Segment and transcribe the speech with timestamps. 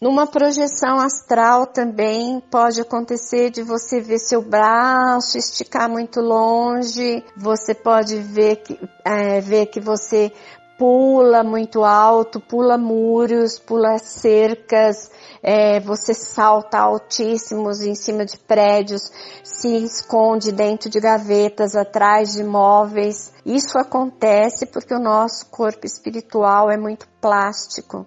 [0.00, 7.74] Numa projeção astral também pode acontecer de você ver seu braço esticar muito longe, você
[7.74, 10.32] pode ver que, é, ver que você
[10.80, 15.10] pula muito alto, pula muros, pula cercas,
[15.42, 19.02] é, você salta altíssimos em cima de prédios,
[19.44, 23.30] se esconde dentro de gavetas, atrás de móveis.
[23.44, 28.06] Isso acontece porque o nosso corpo espiritual é muito plástico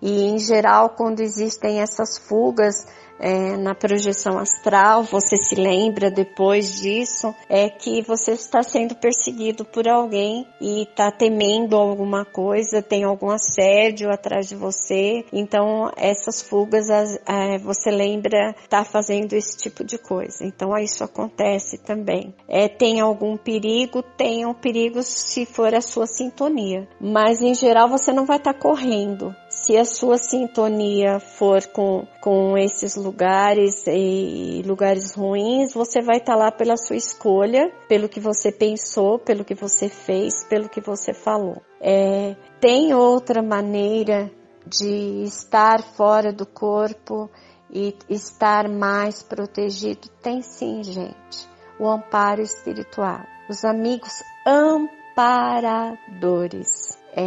[0.00, 2.86] e, em geral, quando existem essas fugas,
[3.18, 9.64] é, na projeção astral, você se lembra depois disso, é que você está sendo perseguido
[9.64, 15.24] por alguém e está temendo alguma coisa, tem algum assédio atrás de você.
[15.32, 20.44] Então, essas fugas, é, você lembra, está fazendo esse tipo de coisa.
[20.44, 22.34] Então, isso acontece também.
[22.48, 24.02] É, tem algum perigo?
[24.02, 26.88] Tem um perigo se for a sua sintonia.
[27.00, 29.34] Mas, em geral, você não vai estar tá correndo.
[29.48, 36.32] Se a sua sintonia for com, com esses lugares e lugares ruins, você vai estar
[36.32, 40.80] tá lá pela sua escolha, pelo que você pensou, pelo que você fez, pelo que
[40.80, 41.62] você falou.
[41.80, 44.28] É, tem outra maneira
[44.66, 47.30] de estar fora do corpo
[47.70, 50.08] e estar mais protegido?
[50.22, 51.48] Tem sim, gente.
[51.78, 53.20] O amparo espiritual.
[53.48, 54.12] Os amigos
[54.46, 56.98] amparadores.
[57.16, 57.22] É,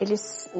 [0.00, 0.50] eles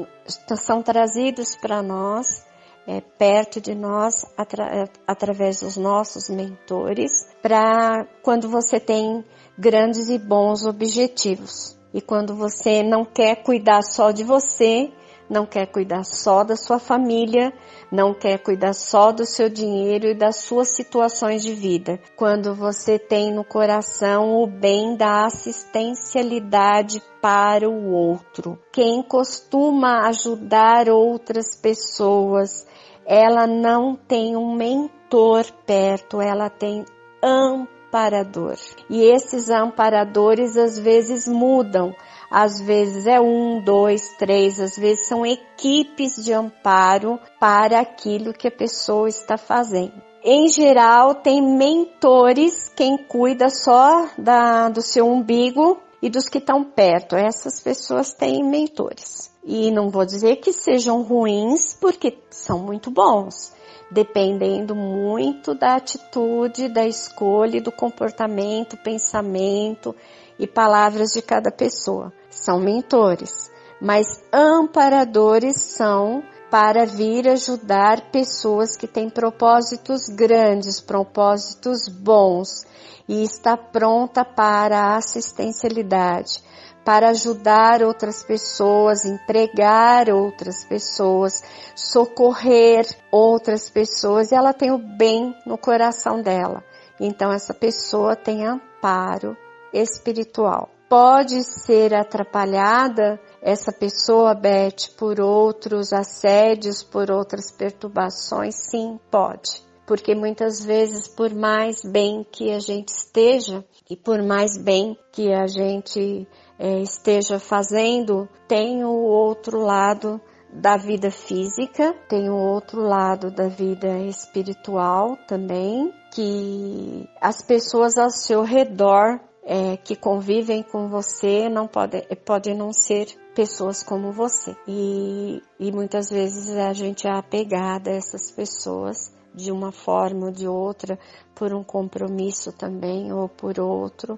[0.57, 2.45] são trazidos para nós
[2.87, 9.23] é, perto de nós atra através dos nossos mentores, para quando você tem
[9.57, 11.75] grandes e bons objetivos.
[11.93, 14.91] E quando você não quer cuidar só de você,
[15.29, 17.53] não quer cuidar só da sua família,
[17.91, 21.99] não quer cuidar só do seu dinheiro e das suas situações de vida.
[22.15, 28.59] Quando você tem no coração o bem da assistencialidade para o outro.
[28.71, 32.67] Quem costuma ajudar outras pessoas,
[33.05, 36.85] ela não tem um mentor perto, ela tem
[37.23, 38.55] amparador.
[38.89, 41.95] E esses amparadores às vezes mudam.
[42.29, 48.47] Às vezes é um, dois, três, às vezes são equipes de amparo para aquilo que
[48.47, 49.93] a pessoa está fazendo.
[50.23, 56.63] Em geral, tem mentores, quem cuida só da, do seu umbigo e dos que estão
[56.63, 57.15] perto.
[57.15, 59.31] Essas pessoas têm mentores.
[59.43, 63.53] E não vou dizer que sejam ruins, porque são muito bons,
[63.91, 69.95] dependendo muito da atitude, da escolha, do comportamento, pensamento
[70.39, 72.11] e palavras de cada pessoa.
[72.29, 73.51] São mentores,
[73.81, 82.65] mas amparadores são para vir ajudar pessoas que têm propósitos grandes, propósitos bons
[83.07, 86.43] e está pronta para a assistencialidade
[86.85, 91.43] para ajudar outras pessoas, empregar outras pessoas,
[91.75, 96.63] socorrer outras pessoas, e ela tem o bem no coração dela.
[96.99, 99.35] Então essa pessoa tem amparo
[99.75, 100.69] espiritual.
[100.87, 108.55] Pode ser atrapalhada essa pessoa, Beth, por outros assédios, por outras perturbações?
[108.55, 109.65] Sim, pode.
[109.87, 115.33] Porque muitas vezes, por mais bem que a gente esteja e por mais bem que
[115.33, 116.27] a gente
[116.57, 120.19] é, esteja fazendo, tem o outro lado
[120.51, 128.09] da vida física, tem o outro lado da vida espiritual também, que as pessoas ao
[128.09, 134.55] seu redor é, que convivem com você não podem pode não ser pessoas como você.
[134.67, 140.31] E, e muitas vezes a gente é apegada a essas pessoas de uma forma ou
[140.31, 140.97] de outra,
[141.35, 144.17] por um compromisso também ou por outro,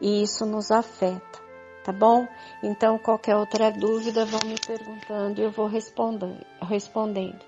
[0.00, 1.46] e isso nos afeta
[1.86, 2.26] tá bom?
[2.64, 7.38] Então, qualquer outra dúvida, vão me perguntando e eu vou respondendo, respondendo.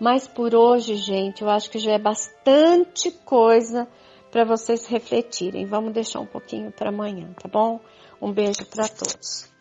[0.00, 3.86] Mas por hoje, gente, eu acho que já é bastante coisa
[4.34, 5.64] para vocês refletirem.
[5.64, 7.80] Vamos deixar um pouquinho para amanhã, tá bom?
[8.20, 9.53] Um beijo para todos.